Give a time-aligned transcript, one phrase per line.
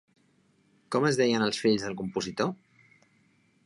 [0.95, 2.53] Com es deien els fills del compositor?